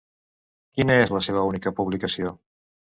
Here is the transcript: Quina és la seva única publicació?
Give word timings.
Quina 0.79 0.95
és 1.03 1.13
la 1.19 1.23
seva 1.29 1.47
única 1.53 1.77
publicació? 1.83 2.37